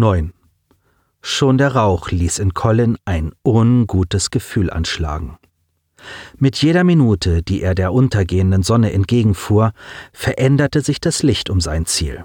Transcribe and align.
9. 0.00 0.32
Schon 1.20 1.58
der 1.58 1.76
Rauch 1.76 2.10
ließ 2.10 2.38
in 2.38 2.54
Colin 2.54 2.96
ein 3.04 3.32
ungutes 3.44 4.30
Gefühl 4.30 4.70
anschlagen. 4.70 5.36
Mit 6.38 6.56
jeder 6.56 6.84
Minute, 6.84 7.42
die 7.42 7.60
er 7.60 7.74
der 7.74 7.92
untergehenden 7.92 8.62
Sonne 8.62 8.94
entgegenfuhr, 8.94 9.72
veränderte 10.14 10.80
sich 10.80 11.00
das 11.00 11.22
Licht 11.22 11.50
um 11.50 11.60
sein 11.60 11.84
Ziel. 11.84 12.24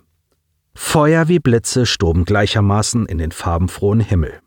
Feuer 0.74 1.28
wie 1.28 1.40
Blitze 1.40 1.86
stoben 1.86 2.24
gleichermaßen 2.24 3.06
in 3.08 3.18
den 3.18 3.34
farbenfrohen 3.34 4.00
Himmel. 4.00 4.40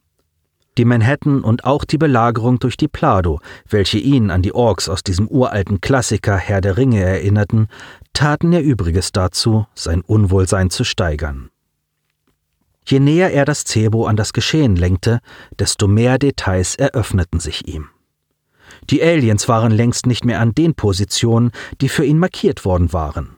Die 0.79 0.87
Manhattan 0.87 1.43
und 1.43 1.65
auch 1.65 1.85
die 1.85 1.99
Belagerung 1.99 2.61
durch 2.61 2.79
die 2.79 2.89
Plado, 2.89 3.41
welche 3.69 3.99
ihn 3.99 4.31
an 4.31 4.41
die 4.41 4.55
Orks 4.55 4.89
aus 4.89 5.03
diesem 5.03 5.29
uralten 5.29 5.83
Klassiker 5.83 6.39
Herr 6.39 6.63
der 6.63 6.79
Ringe 6.79 7.03
erinnerten, 7.03 7.69
taten 8.15 8.53
ihr 8.53 8.63
Übriges 8.63 9.13
dazu, 9.13 9.67
sein 9.75 10.01
Unwohlsein 10.01 10.71
zu 10.71 10.85
steigern. 10.85 11.51
Je 12.91 13.01
näher 13.01 13.31
er 13.31 13.45
das 13.45 13.65
Cebo 13.65 14.07
an 14.07 14.17
das 14.17 14.33
Geschehen 14.33 14.75
lenkte, 14.75 15.21
desto 15.59 15.87
mehr 15.87 16.19
Details 16.19 16.75
eröffneten 16.75 17.39
sich 17.39 17.69
ihm. 17.69 17.91
Die 18.89 19.03
Aliens 19.03 19.47
waren 19.47 19.73
längst 19.73 20.07
nicht 20.07 20.25
mehr 20.25 20.41
an 20.41 20.55
den 20.55 20.75
Positionen, 20.75 21.51
die 21.83 21.91
für 21.91 22.07
ihn 22.07 22.19
markiert 22.19 22.65
worden 22.65 22.95
waren. 22.95 23.37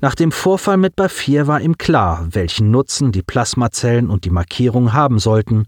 Nach 0.00 0.14
dem 0.14 0.32
Vorfall 0.32 0.78
mit 0.78 0.96
Bafir 0.96 1.46
war 1.46 1.60
ihm 1.60 1.76
klar, 1.76 2.26
welchen 2.30 2.70
Nutzen 2.70 3.12
die 3.12 3.22
Plasmazellen 3.22 4.08
und 4.08 4.24
die 4.24 4.30
Markierung 4.30 4.94
haben 4.94 5.18
sollten, 5.18 5.66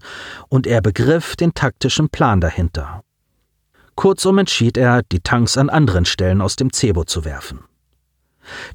und 0.49 0.65
er 0.65 0.81
begriff 0.81 1.35
den 1.35 1.53
taktischen 1.53 2.09
Plan 2.09 2.41
dahinter. 2.41 3.03
Kurzum 3.93 4.39
entschied 4.39 4.75
er, 4.75 5.03
die 5.03 5.19
Tanks 5.19 5.57
an 5.57 5.69
anderen 5.69 6.05
Stellen 6.05 6.41
aus 6.41 6.55
dem 6.55 6.73
Cebo 6.73 7.03
zu 7.03 7.25
werfen. 7.25 7.66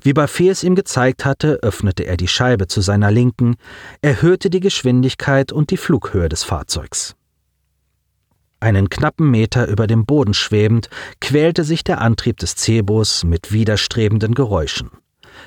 Wie 0.01 0.13
Buffet 0.13 0.51
es 0.51 0.65
ihm 0.65 0.75
gezeigt 0.75 1.25
hatte, 1.25 1.59
öffnete 1.63 2.05
er 2.05 2.17
die 2.17 2.29
Scheibe 2.29 2.67
zu 2.67 2.81
seiner 2.81 3.11
Linken, 3.11 3.57
erhöhte 4.01 4.51
die 4.51 4.61
Geschwindigkeit 4.61 5.53
und 5.53 5.71
die 5.71 5.77
Flughöhe 5.77 6.29
des 6.29 6.45
Fahrzeugs. 6.45 7.15
Einen 8.61 8.89
knappen 8.89 9.29
Meter 9.29 9.67
über 9.67 9.89
dem 9.89 10.07
Boden 10.07 10.35
schwebend, 10.35 10.89
quälte 11.21 11.65
sich 11.65 11.83
der 11.83 12.01
Antrieb 12.01 12.37
des 12.37 12.55
Cebus 12.55 13.25
mit 13.25 13.51
widerstrebenden 13.53 14.35
Geräuschen. 14.35 14.91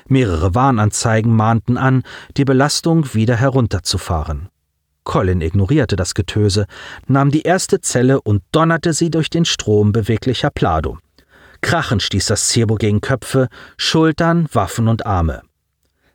Mehrere 0.06 0.54
Warnanzeigen 0.54 1.34
mahnten 1.34 1.78
an, 1.78 2.02
die 2.36 2.44
Belastung 2.44 3.14
wieder 3.14 3.36
herunterzufahren. 3.36 4.50
Colin 5.04 5.40
ignorierte 5.40 5.96
das 5.96 6.14
Getöse, 6.14 6.66
nahm 7.06 7.30
die 7.30 7.42
erste 7.42 7.80
Zelle 7.80 8.20
und 8.20 8.42
donnerte 8.52 8.92
sie 8.92 9.10
durch 9.10 9.30
den 9.30 9.44
Strom 9.44 9.92
beweglicher 9.92 10.50
Plado. 10.50 10.98
Krachend 11.66 12.00
stieß 12.00 12.26
das 12.26 12.46
Zirbo 12.46 12.76
gegen 12.76 13.00
Köpfe, 13.00 13.48
Schultern, 13.76 14.46
Waffen 14.52 14.86
und 14.86 15.04
Arme. 15.04 15.42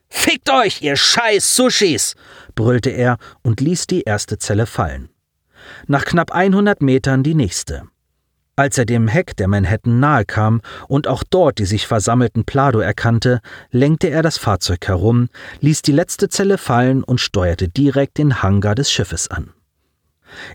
Fickt 0.07 0.49
euch, 0.49 0.81
ihr 0.81 0.95
scheiß 0.95 1.57
Sushis! 1.57 2.15
brüllte 2.55 2.89
er 2.89 3.17
und 3.41 3.59
ließ 3.59 3.85
die 3.87 4.03
erste 4.03 4.39
Zelle 4.39 4.65
fallen. 4.65 5.09
Nach 5.87 6.05
knapp 6.05 6.31
100 6.31 6.81
Metern 6.81 7.21
die 7.21 7.35
nächste. 7.35 7.83
Als 8.55 8.77
er 8.77 8.85
dem 8.85 9.09
Heck 9.09 9.35
der 9.35 9.49
Manhattan 9.49 9.99
nahe 9.99 10.23
kam 10.23 10.61
und 10.87 11.09
auch 11.09 11.23
dort 11.29 11.59
die 11.59 11.65
sich 11.65 11.85
versammelten 11.85 12.45
Plado 12.45 12.79
erkannte, 12.79 13.41
lenkte 13.71 14.09
er 14.09 14.21
das 14.21 14.37
Fahrzeug 14.37 14.87
herum, 14.87 15.27
ließ 15.59 15.81
die 15.81 15.91
letzte 15.91 16.29
Zelle 16.29 16.57
fallen 16.57 17.03
und 17.03 17.19
steuerte 17.19 17.67
direkt 17.67 18.19
den 18.19 18.41
Hangar 18.41 18.73
des 18.73 18.89
Schiffes 18.89 19.29
an. 19.29 19.51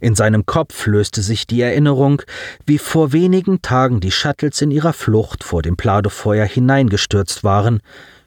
In 0.01 0.15
seinem 0.15 0.47
Kopf 0.47 0.87
löste 0.87 1.23
sich 1.23 1.47
die 1.47 1.61
Erinnerung, 1.61 2.23
wie 2.67 2.79
vor 2.79 3.13
wenigen 3.13 3.63
Tagen 3.63 4.01
die 4.01 4.11
Shuttles 4.11 4.61
in 4.61 4.71
ihrer 4.71 4.93
Flucht 4.93 5.45
vor 5.45 5.63
dem 5.63 5.77
Pladofeuer 5.77 6.47
hineingestürzt 6.47 7.45
waren, 7.45 7.81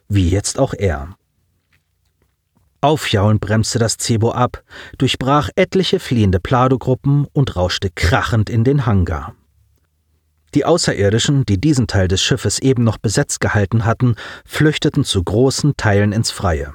wie 0.08 0.30
jetzt 0.30 0.60
auch 0.60 0.74
er. 0.74 1.16
Aufjaulend 2.82 3.42
bremste 3.42 3.78
das 3.78 3.98
Cebo 4.00 4.32
ab, 4.32 4.64
durchbrach 4.98 5.50
etliche 5.56 6.00
fliehende 6.00 6.40
Pladogruppen 6.40 7.28
und 7.34 7.56
rauschte 7.58 7.90
krachend 7.94 8.50
in 8.50 8.64
den 8.64 8.86
Hangar. 8.86 9.36
Die 10.56 10.66
Außerirdischen, 10.66 11.46
die 11.46 11.60
diesen 11.60 11.88
Teil 11.88 12.08
des 12.08 12.24
Schiffes 12.24 12.60
eben 12.60 12.84
noch 12.84 12.98
besetzt 12.98 13.40
gehalten 13.40 13.86
hatten, 13.86 14.16
flüchteten 14.46 15.04
zu 15.04 15.24
großen 15.24 15.76
Teilen 15.78 16.12
ins 16.12 16.32
Freie. 16.32 16.74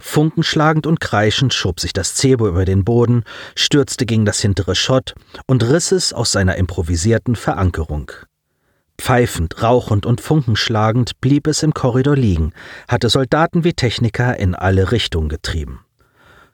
Funkenschlagend 0.00 0.86
und 0.86 0.98
kreischend 0.98 1.54
schob 1.54 1.78
sich 1.78 1.92
das 1.92 2.14
Zebo 2.14 2.48
über 2.48 2.64
den 2.64 2.84
Boden, 2.84 3.24
stürzte 3.54 4.06
gegen 4.06 4.24
das 4.24 4.40
hintere 4.40 4.74
Schott 4.74 5.14
und 5.46 5.62
riss 5.62 5.92
es 5.92 6.12
aus 6.12 6.32
seiner 6.32 6.56
improvisierten 6.56 7.36
Verankerung. 7.36 8.10
Pfeifend, 8.98 9.62
rauchend 9.62 10.04
und 10.06 10.20
funkenschlagend 10.20 11.20
blieb 11.20 11.46
es 11.46 11.62
im 11.62 11.72
Korridor 11.72 12.16
liegen, 12.16 12.52
hatte 12.88 13.08
Soldaten 13.08 13.64
wie 13.64 13.72
Techniker 13.72 14.36
in 14.38 14.54
alle 14.54 14.92
Richtungen 14.92 15.28
getrieben. 15.28 15.84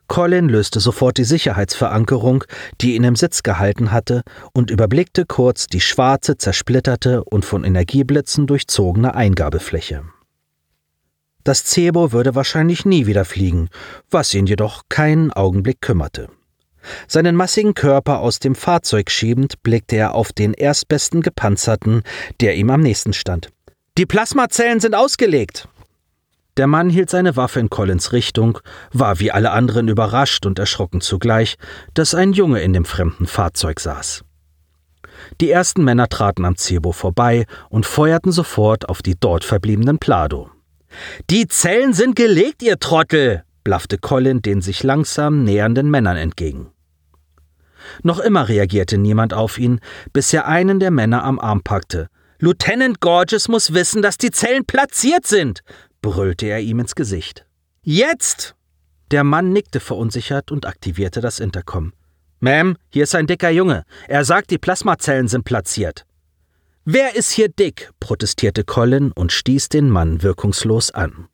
Colin 0.09 0.49
löste 0.49 0.79
sofort 0.79 1.19
die 1.19 1.25
Sicherheitsverankerung, 1.25 2.45
die 2.81 2.95
ihn 2.95 3.03
im 3.03 3.17
Sitz 3.17 3.43
gehalten 3.43 3.91
hatte, 3.91 4.23
und 4.53 4.71
überblickte 4.71 5.27
kurz 5.27 5.67
die 5.67 5.81
schwarze, 5.81 6.37
zersplitterte 6.37 7.25
und 7.25 7.45
von 7.45 7.65
Energieblitzen 7.65 8.47
durchzogene 8.47 9.15
Eingabefläche. 9.15 10.05
Das 11.47 11.65
Cebo 11.65 12.11
würde 12.11 12.35
wahrscheinlich 12.35 12.85
nie 12.85 13.07
wieder 13.07 13.25
fliegen, 13.25 13.69
was 14.11 14.35
ihn 14.35 14.49
jedoch 14.49 14.83
keinen 14.89 15.33
Augenblick 15.33 15.81
kümmerte. 15.81 16.29
Seinen 17.07 17.37
massigen 17.37 17.75
Körper 17.75 18.19
aus 18.19 18.41
dem 18.41 18.57
Fahrzeug 18.57 19.13
schiebend, 19.13 19.63
blickte 19.63 19.95
er 19.95 20.17
auf 20.17 20.33
den 20.33 20.55
erstbesten 20.55 21.21
Gepanzerten, 21.21 22.03
der 22.41 22.57
ihm 22.57 22.69
am 22.71 22.81
nächsten 22.81 23.13
stand. 23.13 23.51
Die 23.97 24.07
Plasmazellen 24.07 24.81
sind 24.81 24.97
ausgelegt! 24.97 25.69
Der 26.57 26.67
Mann 26.67 26.91
hielt 26.91 27.11
seine 27.11 27.37
Waffe 27.37 27.61
in 27.61 27.71
Collins 27.71 28.13
Richtung, 28.13 28.59
war 28.93 29.21
wie 29.21 29.31
alle 29.31 29.53
anderen 29.53 29.87
überrascht 29.87 30.47
und 30.47 30.59
erschrocken 30.59 31.01
zugleich, 31.01 31.59
dass 31.95 32.17
ein 32.17 32.33
Junge 32.33 32.61
in 32.61 32.73
dem 32.73 32.85
fremden 32.85 33.29
Fahrzeug 33.29 33.79
saß. 33.79 34.25
Die 35.41 35.53
ersten 35.53 35.85
Männer 35.85 36.09
traten 36.09 36.45
am 36.45 36.57
Cebo 36.57 36.91
vorbei 36.91 37.47
und 37.69 37.87
feuerten 37.87 38.33
sofort 38.33 38.89
auf 38.89 39.01
die 39.01 39.15
dort 39.15 39.45
verbliebenen 39.45 40.01
Plado. 40.01 40.51
Die 41.31 41.47
Zellen 41.49 41.93
sind 41.93 42.17
gelegt, 42.17 42.63
ihr 42.63 42.79
Trottel! 42.79 43.43
blaffte 43.65 43.99
Colin 43.99 44.43
den 44.43 44.61
sich 44.61 44.83
langsam 44.83 45.43
nähernden 45.43 45.91
Männern 45.91 46.17
entgegen. 46.17 46.71
Noch 48.03 48.21
immer 48.21 48.49
reagierte 48.49 48.99
niemand 48.99 49.35
auf 49.35 49.59
ihn, 49.59 49.81
bis 50.13 50.33
er 50.33 50.47
einen 50.47 50.81
der 50.81 50.91
Männer 50.91 51.25
am 51.25 51.39
Arm 51.39 51.63
packte. 51.63 52.09
Lieutenant 52.39 53.01
Gorges 53.01 53.49
muss 53.49 53.73
wissen, 53.73 54.03
dass 54.03 54.19
die 54.19 54.31
Zellen 54.31 54.65
platziert 54.67 55.27
sind, 55.27 55.61
brüllte 56.03 56.47
er 56.47 56.61
ihm 56.61 56.81
ins 56.81 56.95
Gesicht. 56.95 57.47
Jetzt! 57.83 58.55
Der 59.11 59.25
Mann 59.25 59.53
nickte 59.53 59.81
verunsichert 59.81 60.51
und 60.51 60.67
aktivierte 60.67 61.21
das 61.21 61.39
Intercom. 61.39 61.93
Ma'am, 62.41 62.77
hier 62.91 63.05
ist 63.05 63.15
ein 63.15 63.27
dicker 63.27 63.51
Junge. 63.51 63.85
Er 64.09 64.25
sagt, 64.25 64.51
die 64.51 64.59
Plasmazellen 64.59 65.29
sind 65.29 65.45
platziert. 65.45 66.05
Wer 66.89 67.17
ist 67.17 67.33
hier 67.33 67.49
dick? 67.49 67.91
protestierte 67.99 68.63
Colin 68.63 69.11
und 69.11 69.33
stieß 69.33 69.71
den 69.71 69.91
Mann 69.91 70.23
wirkungslos 70.23 70.93
an. 70.93 71.27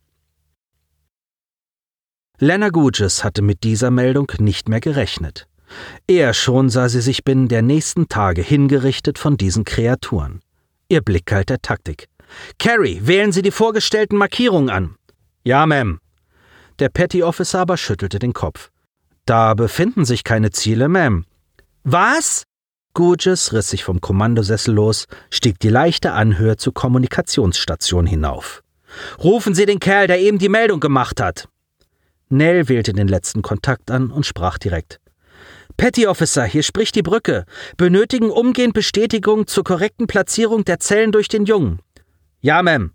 Lena 2.39 2.71
Gugis 2.71 3.23
hatte 3.23 3.43
mit 3.43 3.63
dieser 3.63 3.91
Meldung 3.91 4.33
nicht 4.39 4.71
mehr 4.71 4.81
gerechnet. 4.81 5.47
Er 6.07 6.33
schon 6.33 6.71
sah 6.71 6.89
sie 6.89 7.03
sich 7.03 7.23
binnen 7.23 7.49
der 7.49 7.61
nächsten 7.61 8.09
Tage 8.09 8.41
hingerichtet 8.41 9.19
von 9.19 9.37
diesen 9.37 9.65
Kreaturen. 9.65 10.41
Ihr 10.89 11.03
Blick 11.03 11.27
galt 11.27 11.51
der 11.51 11.61
Taktik. 11.61 12.09
Carrie, 12.59 13.03
wählen 13.03 13.31
Sie 13.31 13.43
die 13.43 13.51
vorgestellten 13.51 14.17
Markierungen 14.17 14.71
an. 14.71 14.97
Ja, 15.45 15.65
Ma'am. 15.65 15.99
Der 16.79 16.89
Petty 16.89 17.23
Officer 17.23 17.61
aber 17.61 17.77
schüttelte 17.77 18.19
den 18.19 18.33
Kopf. 18.33 18.71
Da 19.27 19.53
befinden 19.53 20.07
sich 20.07 20.25
keine 20.25 20.51
Ziele, 20.51 20.87
Ma'am. 20.87 21.25
Was? 21.85 22.45
Gurges 22.95 23.53
riss 23.53 23.71
sich 23.71 23.85
vom 23.85 24.01
Kommandosessel 24.01 24.75
los, 24.75 25.07
stieg 25.31 25.59
die 25.61 25.71
leichte 25.71 26.13
Anhöhe 26.13 26.57
zur 26.57 26.75
Kommunikationsstation 26.75 28.07
hinauf. 28.07 28.63
Rufen 29.23 29.55
Sie 29.55 29.65
den 29.65 29.81
Kerl, 29.81 30.07
der 30.07 30.21
eben 30.21 30.39
die 30.39 30.51
Meldung 30.51 30.81
gemacht 30.81 31.21
hat. 31.21 31.49
Nell 32.29 32.69
wählte 32.69 32.93
den 32.93 33.09
letzten 33.09 33.43
Kontakt 33.43 33.91
an 33.91 34.11
und 34.11 34.27
sprach 34.27 34.59
direkt. 34.59 35.01
Petty 35.77 36.07
Officer, 36.07 36.45
hier 36.45 36.63
spricht 36.63 36.95
die 36.95 37.03
Brücke. 37.03 37.47
Benötigen 37.77 38.31
umgehend 38.31 38.75
Bestätigung 38.75 39.47
zur 39.47 39.65
korrekten 39.65 40.07
Platzierung 40.07 40.65
der 40.65 40.79
Zellen 40.79 41.13
durch 41.13 41.29
den 41.29 41.47
Jungen. 41.47 41.81
Ja, 42.41 42.61
Ma'am. 42.61 42.91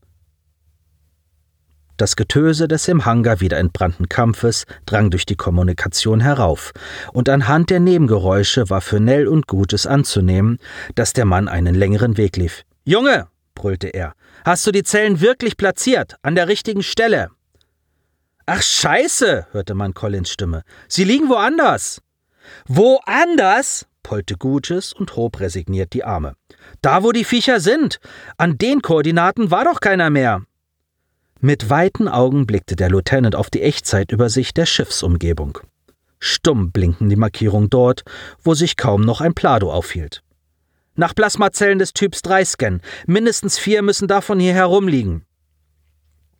Das 1.98 2.16
Getöse 2.16 2.68
des 2.68 2.88
im 2.88 3.06
Hangar 3.06 3.42
wieder 3.42 3.58
entbrannten 3.58 4.08
Kampfes 4.08 4.66
drang 4.86 5.10
durch 5.10 5.26
die 5.26 5.36
Kommunikation 5.36 6.20
herauf, 6.20 6.72
und 7.12 7.28
anhand 7.28 7.72
der 7.72 7.80
Nebengeräusche 7.80 8.70
war 8.70 8.82
für 8.82 9.00
Nell 9.00 9.28
und 9.28 9.48
Gutes 9.48 9.88
anzunehmen, 9.88 10.60
dass 10.94 11.14
der 11.14 11.26
Mann 11.26 11.48
einen 11.48 11.74
längeren 11.74 12.18
Weg 12.18 12.38
lief. 12.38 12.64
Junge, 12.86 13.28
brüllte 13.56 13.88
er, 13.88 14.14
hast 14.46 14.66
du 14.68 14.72
die 14.72 14.84
Zellen 14.84 15.22
wirklich 15.22 15.58
platziert, 15.58 16.16
an 16.22 16.36
der 16.36 16.48
richtigen 16.48 16.84
Stelle? 16.84 17.32
Ach 18.46 18.62
scheiße, 18.62 19.48
hörte 19.52 19.74
man 19.74 19.94
Collins 19.94 20.30
Stimme. 20.30 20.64
Sie 20.88 21.04
liegen 21.04 21.30
woanders. 21.30 22.02
Woanders? 22.68 23.88
pollte 24.04 24.38
Gutes 24.38 24.94
und 24.94 25.18
hob 25.18 25.42
resigniert 25.42 25.92
die 25.92 26.06
Arme. 26.06 26.36
Da, 26.82 27.04
wo 27.04 27.12
die 27.12 27.26
Viecher 27.26 27.60
sind. 27.60 28.00
An 28.38 28.58
den 28.58 28.82
Koordinaten 28.82 29.52
war 29.52 29.66
doch 29.66 29.82
keiner 29.82 30.10
mehr. 30.10 30.44
Mit 31.39 31.69
weiten 31.69 32.07
Augen 32.07 32.48
blickte 32.48 32.75
der 32.75 32.89
Lieutenant 32.89 33.36
auf 33.36 33.50
die 33.50 33.62
Echtzeitübersicht 33.62 34.57
der 34.57 34.66
Schiffsumgebung. 34.66 35.60
Stumm 36.19 36.72
blinken 36.72 37.10
die 37.10 37.16
Markierungen 37.16 37.69
dort, 37.69 38.04
wo 38.44 38.56
sich 38.56 38.75
kaum 38.75 39.01
noch 39.01 39.22
ein 39.22 39.36
Plado 39.36 39.72
aufhielt. 39.72 40.24
Nach 40.95 41.13
Plasmazellen 41.13 41.78
des 41.78 41.94
Typs 41.94 42.24
3 42.24 42.44
scannen. 42.44 42.81
Mindestens 43.06 43.60
vier 43.60 43.84
müssen 43.84 44.07
davon 44.07 44.39
hier 44.39 44.54
herumliegen. 44.54 45.24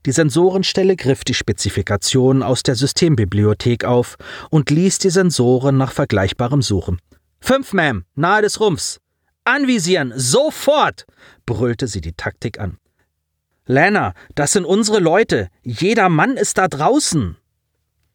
Die 0.08 0.12
Sensorenstelle 0.12 0.96
griff 0.96 1.24
die 1.24 1.36
Spezifikationen 1.36 2.42
aus 2.42 2.64
der 2.64 2.76
Systembibliothek 2.76 3.86
auf 3.86 4.18
und 4.50 4.72
ließ 4.72 4.98
die 4.98 5.12
Sensoren 5.12 5.78
nach 5.78 5.92
vergleichbarem 5.92 6.64
suchen. 6.64 7.00
Fünf, 7.40 7.74
Ma'am, 7.74 8.04
nahe 8.16 8.42
des 8.42 8.60
Rumpfs. 8.60 9.00
Anvisieren, 9.44 10.12
sofort! 10.16 11.06
brüllte 11.46 11.88
sie 11.88 12.02
die 12.02 12.14
Taktik 12.14 12.60
an. 12.60 12.78
Lana, 13.70 14.14
das 14.34 14.54
sind 14.54 14.64
unsere 14.64 15.00
Leute. 15.00 15.50
Jeder 15.62 16.08
Mann 16.08 16.38
ist 16.38 16.58
da 16.58 16.70
draußen. 16.70 17.36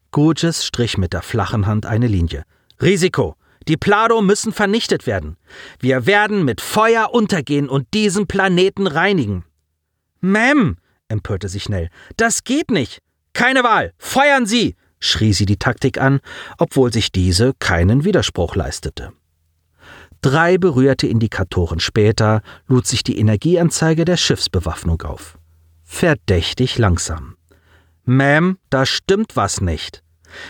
Gurges 0.09 0.65
strich 0.65 0.97
mit 0.97 1.13
der 1.13 1.21
flachen 1.21 1.67
Hand 1.67 1.85
eine 1.85 2.07
Linie. 2.07 2.43
Risiko. 2.81 3.35
Die 3.67 3.77
Plado 3.77 4.21
müssen 4.21 4.51
vernichtet 4.51 5.05
werden. 5.05 5.37
Wir 5.79 6.07
werden 6.07 6.43
mit 6.43 6.59
Feuer 6.59 7.13
untergehen 7.13 7.69
und 7.69 7.93
diesen 7.93 8.25
Planeten 8.25 8.87
reinigen. 8.87 9.45
Ma'am, 10.23 10.77
empörte 11.07 11.47
sich 11.47 11.69
Nell, 11.69 11.89
das 12.17 12.43
geht 12.43 12.71
nicht. 12.71 12.99
Keine 13.33 13.63
Wahl. 13.63 13.93
Feuern 13.97 14.45
Sie! 14.47 14.75
schrie 14.99 15.33
sie 15.33 15.45
die 15.45 15.57
Taktik 15.57 15.99
an, 15.99 16.19
obwohl 16.57 16.91
sich 16.91 17.11
diese 17.11 17.53
keinen 17.59 18.05
Widerspruch 18.05 18.55
leistete. 18.55 19.11
Drei 20.21 20.57
berührte 20.57 21.07
Indikatoren 21.07 21.79
später 21.79 22.41
lud 22.67 22.87
sich 22.87 23.03
die 23.03 23.19
Energieanzeige 23.19 24.05
der 24.05 24.17
Schiffsbewaffnung 24.17 25.01
auf 25.01 25.37
verdächtig 25.93 26.77
langsam. 26.79 27.35
Ma'am, 28.05 28.57
da 28.69 28.85
stimmt 28.85 29.35
was 29.35 29.61
nicht. 29.61 30.03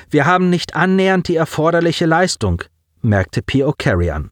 Wir 0.10 0.26
haben 0.26 0.50
nicht 0.50 0.76
annähernd 0.76 1.28
die 1.28 1.36
erforderliche 1.36 2.06
Leistung, 2.06 2.64
merkte 3.02 3.42
P.O. 3.42 3.74
Carey 3.78 4.10
an. 4.10 4.32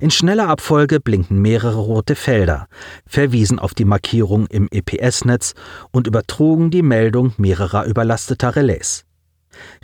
In 0.00 0.10
schneller 0.10 0.48
Abfolge 0.48 1.00
blinkten 1.00 1.40
mehrere 1.40 1.78
rote 1.78 2.14
Felder, 2.14 2.68
verwiesen 3.06 3.58
auf 3.58 3.74
die 3.74 3.84
Markierung 3.84 4.46
im 4.46 4.68
EPS-Netz 4.70 5.54
und 5.90 6.06
übertrugen 6.06 6.70
die 6.70 6.82
Meldung 6.82 7.32
mehrerer 7.38 7.84
überlasteter 7.86 8.56
Relais. 8.56 9.04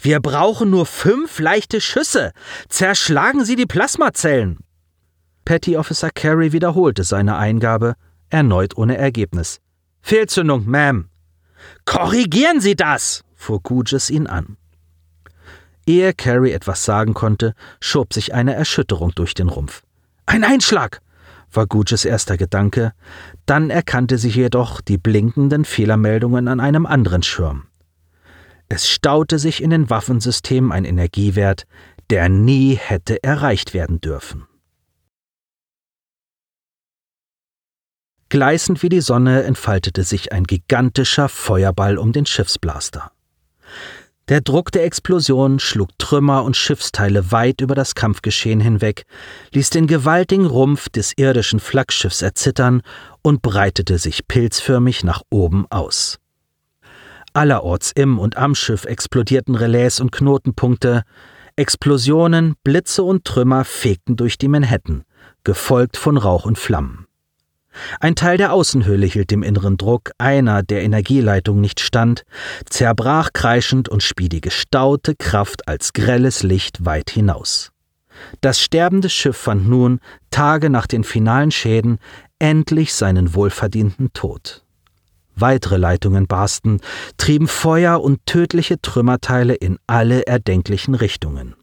Wir 0.00 0.20
brauchen 0.20 0.70
nur 0.70 0.84
fünf 0.84 1.40
leichte 1.40 1.80
Schüsse. 1.80 2.32
Zerschlagen 2.68 3.44
Sie 3.44 3.56
die 3.56 3.66
Plasmazellen. 3.66 4.58
Petty 5.46 5.76
Officer 5.76 6.10
Carey 6.10 6.52
wiederholte 6.52 7.04
seine 7.04 7.36
Eingabe, 7.36 7.94
erneut 8.28 8.76
ohne 8.76 8.98
Ergebnis. 8.98 9.62
Fehlzündung, 10.02 10.66
Ma'am. 10.66 11.04
Korrigieren 11.84 12.60
Sie 12.60 12.76
das! 12.76 13.24
fuhr 13.34 13.60
Gugis 13.62 14.10
ihn 14.10 14.26
an. 14.26 14.56
Ehe 15.86 16.12
Carrie 16.12 16.52
etwas 16.52 16.84
sagen 16.84 17.14
konnte, 17.14 17.54
schob 17.80 18.12
sich 18.12 18.34
eine 18.34 18.54
Erschütterung 18.54 19.12
durch 19.14 19.34
den 19.34 19.48
Rumpf. 19.48 19.82
Ein 20.26 20.44
Einschlag! 20.44 21.00
war 21.52 21.66
Gugis 21.66 22.04
erster 22.04 22.36
Gedanke, 22.36 22.92
dann 23.46 23.68
erkannte 23.70 24.16
sie 24.18 24.30
jedoch 24.30 24.80
die 24.80 24.96
blinkenden 24.96 25.64
Fehlermeldungen 25.64 26.48
an 26.48 26.60
einem 26.60 26.86
anderen 26.86 27.22
Schirm. 27.22 27.64
Es 28.68 28.88
staute 28.88 29.38
sich 29.38 29.62
in 29.62 29.70
den 29.70 29.90
Waffensystemen 29.90 30.72
ein 30.72 30.86
Energiewert, 30.86 31.66
der 32.08 32.28
nie 32.28 32.74
hätte 32.74 33.22
erreicht 33.22 33.74
werden 33.74 34.00
dürfen. 34.00 34.46
Gleißend 38.32 38.82
wie 38.82 38.88
die 38.88 39.02
Sonne 39.02 39.42
entfaltete 39.42 40.04
sich 40.04 40.32
ein 40.32 40.44
gigantischer 40.44 41.28
Feuerball 41.28 41.98
um 41.98 42.12
den 42.12 42.24
Schiffsblaster. 42.24 43.12
Der 44.28 44.40
Druck 44.40 44.72
der 44.72 44.84
Explosion 44.84 45.58
schlug 45.58 45.90
Trümmer 45.98 46.42
und 46.42 46.56
Schiffsteile 46.56 47.30
weit 47.30 47.60
über 47.60 47.74
das 47.74 47.94
Kampfgeschehen 47.94 48.60
hinweg, 48.60 49.04
ließ 49.52 49.68
den 49.68 49.86
gewaltigen 49.86 50.46
Rumpf 50.46 50.88
des 50.88 51.12
irdischen 51.18 51.60
Flaggschiffs 51.60 52.22
erzittern 52.22 52.80
und 53.20 53.42
breitete 53.42 53.98
sich 53.98 54.26
pilzförmig 54.26 55.04
nach 55.04 55.20
oben 55.28 55.66
aus. 55.68 56.18
Allerorts 57.34 57.92
im 57.94 58.18
und 58.18 58.38
am 58.38 58.54
Schiff 58.54 58.86
explodierten 58.86 59.56
Relais 59.56 60.00
und 60.00 60.10
Knotenpunkte, 60.10 61.02
Explosionen, 61.56 62.54
Blitze 62.64 63.02
und 63.02 63.26
Trümmer 63.26 63.66
fegten 63.66 64.16
durch 64.16 64.38
die 64.38 64.48
Manhattan, 64.48 65.04
gefolgt 65.44 65.98
von 65.98 66.16
Rauch 66.16 66.46
und 66.46 66.56
Flammen. 66.56 67.06
Ein 68.00 68.14
Teil 68.14 68.36
der 68.36 68.52
Außenhülle 68.52 69.06
hielt 69.06 69.30
dem 69.30 69.42
inneren 69.42 69.76
Druck 69.76 70.10
einer 70.18 70.62
der 70.62 70.82
Energieleitung 70.82 71.60
nicht 71.60 71.80
stand, 71.80 72.24
zerbrach 72.68 73.30
kreischend 73.32 73.88
und 73.88 74.02
spie 74.02 74.28
die 74.28 74.40
gestaute 74.40 75.14
Kraft 75.14 75.68
als 75.68 75.92
grelles 75.92 76.42
Licht 76.42 76.84
weit 76.84 77.10
hinaus. 77.10 77.70
Das 78.40 78.60
sterbende 78.60 79.08
Schiff 79.08 79.36
fand 79.36 79.68
nun, 79.68 80.00
Tage 80.30 80.70
nach 80.70 80.86
den 80.86 81.04
finalen 81.04 81.50
Schäden, 81.50 81.98
endlich 82.38 82.94
seinen 82.94 83.34
wohlverdienten 83.34 84.12
Tod. 84.12 84.64
Weitere 85.34 85.78
Leitungen 85.78 86.26
barsten, 86.26 86.80
trieben 87.16 87.48
Feuer 87.48 88.02
und 88.02 88.26
tödliche 88.26 88.80
Trümmerteile 88.80 89.54
in 89.54 89.78
alle 89.86 90.26
erdenklichen 90.26 90.94
Richtungen. 90.94 91.54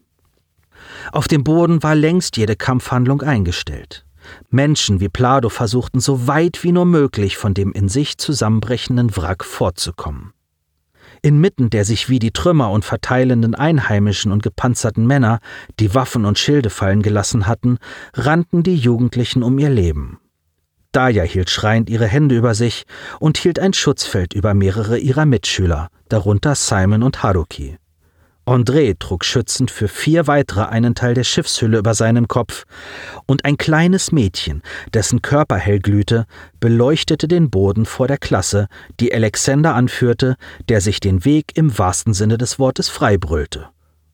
Auf 1.12 1.28
dem 1.28 1.44
Boden 1.44 1.82
war 1.82 1.94
längst 1.94 2.36
jede 2.36 2.56
Kampfhandlung 2.56 3.22
eingestellt. 3.22 4.04
Menschen 4.50 5.00
wie 5.00 5.08
Plado 5.08 5.48
versuchten 5.48 6.00
so 6.00 6.26
weit 6.26 6.62
wie 6.64 6.72
nur 6.72 6.86
möglich 6.86 7.36
von 7.36 7.54
dem 7.54 7.72
in 7.72 7.88
sich 7.88 8.18
zusammenbrechenden 8.18 9.16
Wrack 9.16 9.44
fortzukommen. 9.44 10.32
Inmitten 11.22 11.68
der 11.68 11.84
sich 11.84 12.08
wie 12.08 12.18
die 12.18 12.30
Trümmer 12.30 12.70
und 12.70 12.84
verteilenden 12.84 13.54
Einheimischen 13.54 14.32
und 14.32 14.42
gepanzerten 14.42 15.06
Männer, 15.06 15.40
die 15.78 15.94
Waffen 15.94 16.24
und 16.24 16.38
Schilde 16.38 16.70
fallen 16.70 17.02
gelassen 17.02 17.46
hatten, 17.46 17.78
rannten 18.14 18.62
die 18.62 18.76
Jugendlichen 18.76 19.42
um 19.42 19.58
ihr 19.58 19.70
Leben. 19.70 20.18
Daya 20.92 21.22
hielt 21.22 21.50
schreiend 21.50 21.88
ihre 21.88 22.06
Hände 22.06 22.36
über 22.36 22.54
sich 22.54 22.84
und 23.20 23.38
hielt 23.38 23.58
ein 23.58 23.72
Schutzfeld 23.72 24.34
über 24.34 24.54
mehrere 24.54 24.98
ihrer 24.98 25.24
Mitschüler, 25.24 25.88
darunter 26.08 26.54
Simon 26.54 27.02
und 27.02 27.22
Haruki. 27.22 27.76
André 28.46 28.98
trug 28.98 29.24
schützend 29.24 29.70
für 29.70 29.86
vier 29.86 30.26
weitere 30.26 30.62
einen 30.62 30.94
Teil 30.94 31.14
der 31.14 31.24
Schiffshülle 31.24 31.78
über 31.78 31.94
seinem 31.94 32.26
Kopf, 32.26 32.64
und 33.26 33.44
ein 33.44 33.56
kleines 33.56 34.12
Mädchen, 34.12 34.62
dessen 34.94 35.22
Körper 35.22 35.56
hell 35.56 35.78
glühte, 35.78 36.26
beleuchtete 36.58 37.28
den 37.28 37.50
Boden 37.50 37.86
vor 37.86 38.08
der 38.08 38.18
Klasse, 38.18 38.68
die 38.98 39.12
Alexander 39.14 39.74
anführte, 39.74 40.36
der 40.68 40.80
sich 40.80 41.00
den 41.00 41.24
Weg 41.24 41.52
im 41.54 41.78
wahrsten 41.78 42.14
Sinne 42.14 42.38
des 42.38 42.58
Wortes 42.58 42.88
freibrüllte, 42.88 43.68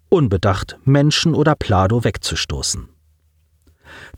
unbedacht 0.09 0.79
Menschen 0.85 1.35
oder 1.35 1.55
Plado 1.55 2.05
wegzustoßen. 2.05 2.89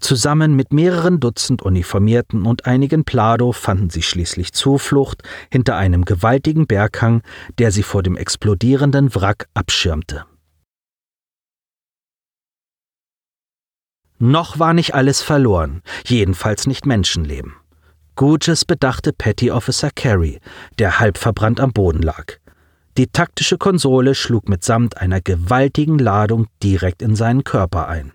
Zusammen 0.00 0.54
mit 0.54 0.72
mehreren 0.72 1.20
Dutzend 1.20 1.62
Uniformierten 1.62 2.46
und 2.46 2.66
einigen 2.66 3.04
Plado 3.04 3.52
fanden 3.52 3.90
sie 3.90 4.02
schließlich 4.02 4.52
Zuflucht 4.52 5.22
hinter 5.50 5.76
einem 5.76 6.04
gewaltigen 6.04 6.66
Berghang, 6.66 7.22
der 7.58 7.72
sie 7.72 7.82
vor 7.82 8.02
dem 8.02 8.16
explodierenden 8.16 9.14
Wrack 9.14 9.48
abschirmte. 9.54 10.24
Noch 14.18 14.58
war 14.58 14.74
nicht 14.74 14.94
alles 14.94 15.22
verloren, 15.22 15.82
jedenfalls 16.04 16.66
nicht 16.66 16.86
Menschenleben. 16.86 17.54
Gurges 18.16 18.64
bedachte 18.64 19.12
Petty 19.12 19.52
Officer 19.52 19.90
Carey, 19.94 20.40
der 20.80 20.98
halb 20.98 21.18
verbrannt 21.18 21.60
am 21.60 21.72
Boden 21.72 22.02
lag. 22.02 22.38
Die 22.96 23.06
taktische 23.06 23.58
Konsole 23.58 24.16
schlug 24.16 24.48
mitsamt 24.48 24.96
einer 24.96 25.20
gewaltigen 25.20 26.00
Ladung 26.00 26.48
direkt 26.60 27.00
in 27.00 27.14
seinen 27.14 27.44
Körper 27.44 27.86
ein. 27.86 28.12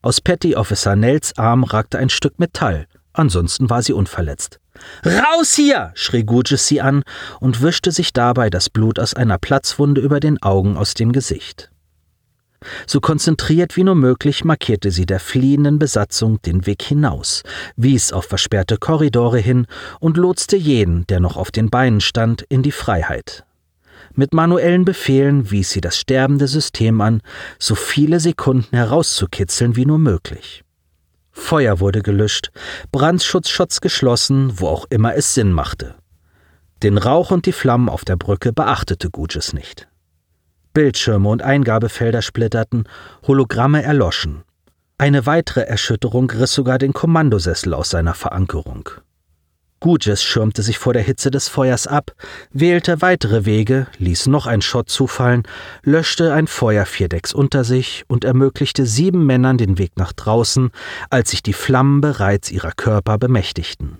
Aus 0.00 0.20
Petty 0.20 0.54
Officer 0.54 0.94
Nels 0.94 1.36
Arm 1.36 1.64
ragte 1.64 1.98
ein 1.98 2.08
Stück 2.08 2.38
Metall, 2.38 2.86
ansonsten 3.12 3.68
war 3.68 3.82
sie 3.82 3.92
unverletzt. 3.92 4.60
Raus 5.04 5.54
hier! 5.54 5.90
schrie 5.94 6.22
Gurgis 6.22 6.68
sie 6.68 6.80
an 6.80 7.02
und 7.40 7.62
wischte 7.62 7.90
sich 7.90 8.12
dabei 8.12 8.48
das 8.48 8.70
Blut 8.70 9.00
aus 9.00 9.14
einer 9.14 9.38
Platzwunde 9.38 10.00
über 10.00 10.20
den 10.20 10.40
Augen 10.40 10.76
aus 10.76 10.94
dem 10.94 11.10
Gesicht. 11.10 11.72
So 12.86 13.00
konzentriert 13.00 13.76
wie 13.76 13.82
nur 13.82 13.96
möglich 13.96 14.44
markierte 14.44 14.92
sie 14.92 15.04
der 15.04 15.18
fliehenden 15.18 15.80
Besatzung 15.80 16.40
den 16.42 16.64
Weg 16.64 16.82
hinaus, 16.82 17.42
wies 17.74 18.12
auf 18.12 18.26
versperrte 18.26 18.76
Korridore 18.76 19.40
hin 19.40 19.66
und 19.98 20.16
lotste 20.16 20.56
jeden, 20.56 21.08
der 21.08 21.18
noch 21.18 21.36
auf 21.36 21.50
den 21.50 21.70
Beinen 21.70 22.00
stand, 22.00 22.42
in 22.42 22.62
die 22.62 22.72
Freiheit. 22.72 23.44
Mit 24.18 24.34
manuellen 24.34 24.84
Befehlen 24.84 25.52
wies 25.52 25.70
sie 25.70 25.80
das 25.80 25.96
sterbende 25.96 26.48
System 26.48 27.00
an, 27.00 27.22
so 27.60 27.76
viele 27.76 28.18
Sekunden 28.18 28.74
herauszukitzeln 28.74 29.76
wie 29.76 29.86
nur 29.86 30.00
möglich. 30.00 30.64
Feuer 31.30 31.78
wurde 31.78 32.02
gelöscht, 32.02 32.50
Brandschutzschutz 32.90 33.80
geschlossen, 33.80 34.58
wo 34.58 34.66
auch 34.66 34.86
immer 34.90 35.14
es 35.14 35.34
Sinn 35.34 35.52
machte. 35.52 35.94
Den 36.82 36.98
Rauch 36.98 37.30
und 37.30 37.46
die 37.46 37.52
Flammen 37.52 37.88
auf 37.88 38.04
der 38.04 38.16
Brücke 38.16 38.52
beachtete 38.52 39.08
Gugis 39.08 39.52
nicht. 39.52 39.86
Bildschirme 40.74 41.28
und 41.28 41.42
Eingabefelder 41.42 42.20
splitterten, 42.20 42.88
Hologramme 43.24 43.84
erloschen. 43.84 44.42
Eine 44.98 45.26
weitere 45.26 45.60
Erschütterung 45.60 46.28
riss 46.28 46.54
sogar 46.54 46.78
den 46.78 46.92
Kommandosessel 46.92 47.72
aus 47.72 47.90
seiner 47.90 48.14
Verankerung. 48.14 48.90
Guges 49.80 50.24
schirmte 50.24 50.62
sich 50.62 50.78
vor 50.78 50.92
der 50.92 51.02
Hitze 51.02 51.30
des 51.30 51.48
Feuers 51.48 51.86
ab, 51.86 52.12
wählte 52.52 53.00
weitere 53.00 53.44
Wege, 53.44 53.86
ließ 53.98 54.26
noch 54.26 54.46
ein 54.46 54.60
Schott 54.60 54.90
zufallen, 54.90 55.44
löschte 55.82 56.32
ein 56.32 56.46
Feuer 56.48 56.84
vierdeck's 56.84 57.32
unter 57.32 57.62
sich 57.64 58.04
und 58.08 58.24
ermöglichte 58.24 58.86
sieben 58.86 59.24
Männern 59.24 59.56
den 59.56 59.78
Weg 59.78 59.92
nach 59.96 60.12
draußen, 60.12 60.70
als 61.10 61.30
sich 61.30 61.42
die 61.42 61.52
Flammen 61.52 62.00
bereits 62.00 62.50
ihrer 62.50 62.72
Körper 62.72 63.18
bemächtigten. 63.18 63.98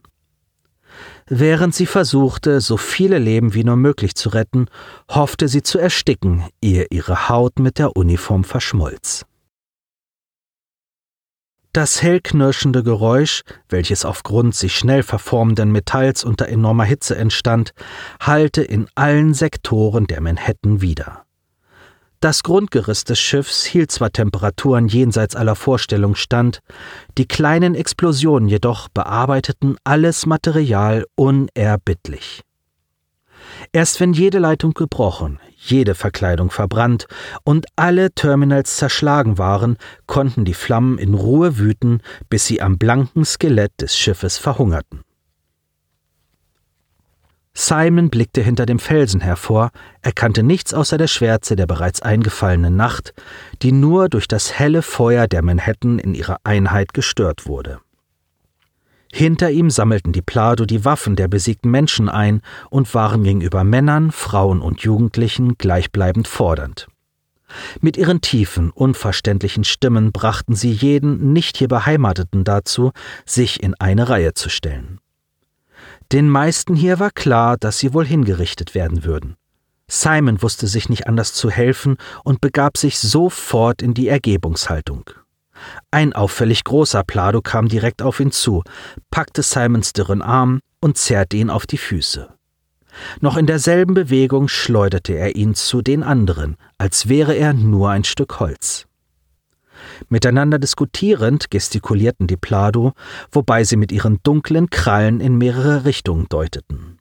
Während 1.28 1.74
sie 1.74 1.86
versuchte, 1.86 2.60
so 2.60 2.76
viele 2.76 3.18
Leben 3.18 3.54
wie 3.54 3.62
nur 3.64 3.76
möglich 3.76 4.14
zu 4.14 4.30
retten, 4.30 4.66
hoffte 5.10 5.46
sie 5.46 5.62
zu 5.62 5.78
ersticken, 5.78 6.44
ehe 6.62 6.86
ihre 6.90 7.28
Haut 7.28 7.58
mit 7.58 7.78
der 7.78 7.96
Uniform 7.96 8.44
verschmolz. 8.44 9.26
Das 11.78 12.02
hellknirschende 12.02 12.82
Geräusch, 12.82 13.44
welches 13.68 14.04
aufgrund 14.04 14.56
sich 14.56 14.74
schnell 14.74 15.04
verformenden 15.04 15.70
Metalls 15.70 16.24
unter 16.24 16.48
enormer 16.48 16.82
Hitze 16.82 17.16
entstand, 17.16 17.70
hallte 18.20 18.62
in 18.62 18.88
allen 18.96 19.32
Sektoren 19.32 20.08
der 20.08 20.20
Manhattan 20.20 20.80
wieder. 20.80 21.24
Das 22.18 22.42
Grundgerüst 22.42 23.10
des 23.10 23.20
Schiffs 23.20 23.64
hielt 23.64 23.92
zwar 23.92 24.10
Temperaturen 24.10 24.88
jenseits 24.88 25.36
aller 25.36 25.54
Vorstellung 25.54 26.16
stand, 26.16 26.62
die 27.16 27.28
kleinen 27.28 27.76
Explosionen 27.76 28.48
jedoch 28.48 28.88
bearbeiteten 28.88 29.76
alles 29.84 30.26
Material 30.26 31.06
unerbittlich. 31.14 32.42
Erst 33.70 34.00
wenn 34.00 34.14
jede 34.14 34.40
Leitung 34.40 34.74
gebrochen, 34.74 35.38
jede 35.58 35.94
Verkleidung 35.94 36.50
verbrannt 36.50 37.06
und 37.44 37.66
alle 37.76 38.12
Terminals 38.12 38.76
zerschlagen 38.76 39.38
waren, 39.38 39.76
konnten 40.06 40.44
die 40.44 40.54
Flammen 40.54 40.98
in 40.98 41.14
Ruhe 41.14 41.58
wüten, 41.58 42.00
bis 42.30 42.46
sie 42.46 42.62
am 42.62 42.78
blanken 42.78 43.24
Skelett 43.24 43.72
des 43.80 43.96
Schiffes 43.96 44.38
verhungerten. 44.38 45.02
Simon 47.54 48.08
blickte 48.08 48.40
hinter 48.40 48.66
dem 48.66 48.78
Felsen 48.78 49.20
hervor, 49.20 49.70
erkannte 50.00 50.44
nichts 50.44 50.72
außer 50.72 50.96
der 50.96 51.08
Schwärze 51.08 51.56
der 51.56 51.66
bereits 51.66 52.00
eingefallenen 52.00 52.76
Nacht, 52.76 53.14
die 53.62 53.72
nur 53.72 54.08
durch 54.08 54.28
das 54.28 54.60
helle 54.60 54.80
Feuer 54.80 55.26
der 55.26 55.42
Manhattan 55.42 55.98
in 55.98 56.14
ihrer 56.14 56.36
Einheit 56.44 56.94
gestört 56.94 57.46
wurde. 57.46 57.80
Hinter 59.12 59.50
ihm 59.50 59.70
sammelten 59.70 60.12
die 60.12 60.22
Plado 60.22 60.64
die 60.66 60.84
Waffen 60.84 61.16
der 61.16 61.28
besiegten 61.28 61.70
Menschen 61.70 62.08
ein 62.08 62.42
und 62.70 62.92
waren 62.94 63.24
gegenüber 63.24 63.64
Männern, 63.64 64.12
Frauen 64.12 64.60
und 64.60 64.82
Jugendlichen 64.82 65.56
gleichbleibend 65.56 66.28
fordernd. 66.28 66.88
Mit 67.80 67.96
ihren 67.96 68.20
tiefen, 68.20 68.70
unverständlichen 68.70 69.64
Stimmen 69.64 70.12
brachten 70.12 70.54
sie 70.54 70.70
jeden 70.70 71.32
nicht 71.32 71.56
hier 71.56 71.68
Beheimateten 71.68 72.44
dazu, 72.44 72.92
sich 73.24 73.62
in 73.62 73.74
eine 73.74 74.08
Reihe 74.10 74.34
zu 74.34 74.50
stellen. 74.50 75.00
Den 76.12 76.28
meisten 76.28 76.74
hier 76.74 76.98
war 76.98 77.10
klar, 77.10 77.56
dass 77.56 77.78
sie 77.78 77.94
wohl 77.94 78.04
hingerichtet 78.04 78.74
werden 78.74 79.04
würden. 79.04 79.36
Simon 79.90 80.42
wusste 80.42 80.66
sich 80.66 80.90
nicht 80.90 81.06
anders 81.06 81.32
zu 81.32 81.50
helfen 81.50 81.96
und 82.24 82.42
begab 82.42 82.76
sich 82.76 82.98
sofort 82.98 83.80
in 83.80 83.94
die 83.94 84.08
Ergebungshaltung. 84.08 85.10
Ein 85.90 86.12
auffällig 86.12 86.64
großer 86.64 87.04
Plado 87.04 87.40
kam 87.40 87.68
direkt 87.68 88.02
auf 88.02 88.20
ihn 88.20 88.32
zu, 88.32 88.62
packte 89.10 89.42
Simons 89.42 89.92
dürren 89.92 90.22
Arm 90.22 90.60
und 90.80 90.98
zerrte 90.98 91.36
ihn 91.36 91.50
auf 91.50 91.66
die 91.66 91.78
Füße. 91.78 92.28
Noch 93.20 93.36
in 93.36 93.46
derselben 93.46 93.94
Bewegung 93.94 94.48
schleuderte 94.48 95.14
er 95.14 95.36
ihn 95.36 95.54
zu 95.54 95.82
den 95.82 96.02
anderen, 96.02 96.56
als 96.78 97.08
wäre 97.08 97.34
er 97.34 97.52
nur 97.52 97.90
ein 97.90 98.04
Stück 98.04 98.40
Holz. 98.40 98.86
Miteinander 100.08 100.58
diskutierend 100.58 101.50
gestikulierten 101.50 102.26
die 102.26 102.36
Plado, 102.36 102.92
wobei 103.30 103.64
sie 103.64 103.76
mit 103.76 103.92
ihren 103.92 104.18
dunklen 104.22 104.70
Krallen 104.70 105.20
in 105.20 105.38
mehrere 105.38 105.84
Richtungen 105.84 106.26
deuteten. 106.28 106.98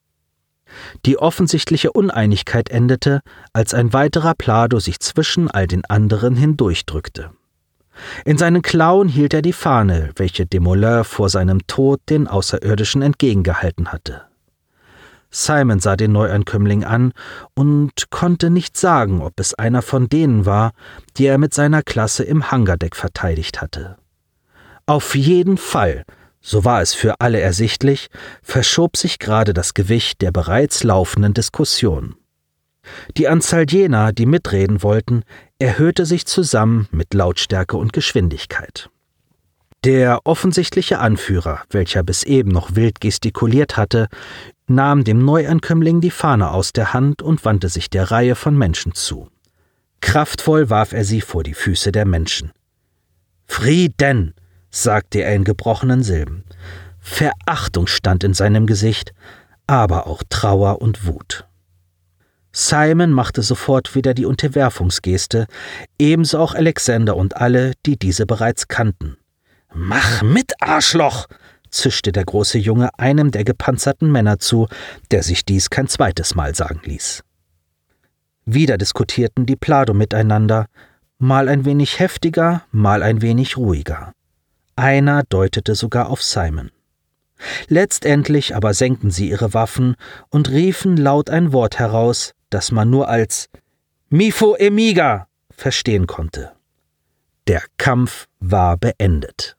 Die 1.06 1.18
offensichtliche 1.18 1.92
Uneinigkeit 1.92 2.70
endete, 2.70 3.22
als 3.54 3.74
ein 3.74 3.94
weiterer 3.94 4.36
Plado 4.36 4.80
sich 4.80 5.00
zwischen 5.00 5.50
all 5.50 5.66
den 5.66 5.86
anderen 5.86 6.36
hindurchdrückte. 6.36 7.32
In 8.26 8.38
seinen 8.38 8.62
Klauen 8.62 9.08
hielt 9.08 9.34
er 9.34 9.42
die 9.42 9.54
Fahne, 9.54 10.12
welche 10.16 10.46
Demoleur 10.46 11.04
vor 11.04 11.30
seinem 11.30 11.66
Tod 11.68 12.02
den 12.10 12.28
Außerirdischen 12.28 13.02
entgegengehalten 13.02 13.92
hatte. 13.92 14.24
Simon 15.30 15.80
sah 15.80 15.96
den 15.96 16.14
Neuankömmling 16.14 16.84
an 16.84 17.14
und 17.54 18.10
konnte 18.10 18.50
nicht 18.50 18.78
sagen, 18.78 19.22
ob 19.22 19.40
es 19.40 19.54
einer 19.54 19.82
von 19.82 20.08
denen 20.10 20.46
war, 20.46 20.72
die 21.18 21.26
er 21.26 21.38
mit 21.38 21.54
seiner 21.54 21.84
Klasse 21.84 22.24
im 22.24 22.50
Hangardeck 22.50 22.96
verteidigt 22.96 23.62
hatte. 23.62 23.98
Auf 24.86 25.16
jeden 25.16 25.58
Fall, 25.58 26.06
so 26.40 26.64
war 26.64 26.82
es 26.82 26.94
für 26.94 27.20
alle 27.20 27.42
ersichtlich, 27.42 28.08
verschob 28.42 28.96
sich 28.96 29.20
gerade 29.20 29.54
das 29.54 29.74
Gewicht 29.74 30.22
der 30.22 30.32
bereits 30.32 30.84
laufenden 30.84 31.34
Diskussion. 31.34 32.16
Die 33.18 33.28
Anzahl 33.28 33.66
jener, 33.68 34.12
die 34.12 34.26
mitreden 34.26 34.84
wollten, 34.84 35.24
erhöhte 35.60 36.06
sich 36.06 36.26
zusammen 36.26 36.88
mit 36.92 37.14
Lautstärke 37.14 37.78
und 37.78 37.94
Geschwindigkeit. 37.94 38.90
Der 39.84 40.22
offensichtliche 40.26 41.00
Anführer, 41.00 41.62
welcher 41.70 42.04
bis 42.04 42.24
eben 42.24 42.50
noch 42.50 42.76
wild 42.76 43.00
gestikuliert 43.00 43.78
hatte, 43.78 44.08
nahm 44.68 45.04
dem 45.04 45.24
Neuankömmling 45.24 46.02
die 46.02 46.12
Fahne 46.12 46.52
aus 46.52 46.74
der 46.74 46.94
Hand 46.94 47.22
und 47.22 47.46
wandte 47.46 47.70
sich 47.70 47.90
der 47.90 48.12
Reihe 48.12 48.36
von 48.36 48.58
Menschen 48.58 48.94
zu. 48.94 49.30
Kraftvoll 50.02 50.70
warf 50.70 50.94
er 50.94 51.06
sie 51.06 51.22
vor 51.22 51.44
die 51.44 51.54
Füße 51.54 51.92
der 51.92 52.06
Menschen. 52.06 52.52
Frieden, 53.46 54.34
sagte 54.70 55.22
er 55.22 55.34
in 55.36 55.44
gebrochenen 55.44 56.04
Silben. 56.04 56.44
Verachtung 57.00 57.88
stand 57.88 58.24
in 58.24 58.34
seinem 58.34 58.68
Gesicht, 58.68 59.14
aber 59.66 60.08
auch 60.08 60.24
Trauer 60.30 60.82
und 60.82 61.08
Wut. 61.08 61.46
Simon 62.52 63.12
machte 63.12 63.42
sofort 63.42 63.96
wieder 63.96 64.14
die 64.14 64.26
Unterwerfungsgeste, 64.26 65.48
ebenso 66.00 66.40
auch 66.40 66.56
Alexander 66.56 67.16
und 67.16 67.38
alle, 67.38 67.74
die 67.86 67.98
diese 67.98 68.26
bereits 68.26 68.68
kannten. 68.68 69.18
Mach 69.74 70.22
mit, 70.24 70.54
Arschloch! 70.62 71.28
zischte 71.70 72.12
der 72.12 72.26
große 72.26 72.58
Junge 72.58 72.98
einem 72.98 73.32
der 73.32 73.44
gepanzerten 73.44 74.12
Männer 74.12 74.40
zu, 74.40 74.68
der 75.12 75.22
sich 75.24 75.46
dies 75.46 75.70
kein 75.70 75.88
zweites 75.88 76.34
Mal 76.34 76.56
sagen 76.56 76.82
ließ. 76.84 77.24
Wieder 78.46 78.78
diskutierten 78.78 79.46
die 79.46 79.58
Plado 79.58 79.94
miteinander, 79.94 80.68
mal 81.20 81.50
ein 81.50 81.66
wenig 81.66 82.00
heftiger, 82.00 82.64
mal 82.72 83.04
ein 83.04 83.22
wenig 83.22 83.58
ruhiger. 83.58 84.14
Einer 84.76 85.24
deutete 85.24 85.76
sogar 85.76 86.10
auf 86.10 86.24
Simon. 86.24 86.72
Letztendlich 87.68 88.56
aber 88.56 88.74
senkten 88.74 89.12
sie 89.12 89.30
ihre 89.30 89.54
Waffen 89.54 89.96
und 90.30 90.50
riefen 90.50 90.98
laut 90.98 91.30
ein 91.30 91.52
Wort 91.52 91.78
heraus, 91.78 92.34
das 92.50 92.72
man 92.72 92.90
nur 92.90 93.10
als 93.10 93.50
Mifo 94.10 94.56
Emiga 94.56 95.28
verstehen 95.50 96.08
konnte. 96.08 96.54
Der 97.48 97.64
Kampf 97.78 98.28
war 98.40 98.78
beendet. 98.78 99.57